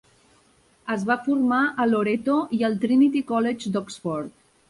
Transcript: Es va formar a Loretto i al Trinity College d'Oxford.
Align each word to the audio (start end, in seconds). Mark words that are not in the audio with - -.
Es 0.93 1.03
va 1.09 1.17
formar 1.25 1.59
a 1.83 1.85
Loretto 1.91 2.39
i 2.59 2.63
al 2.69 2.79
Trinity 2.85 3.23
College 3.35 3.75
d'Oxford. 3.77 4.35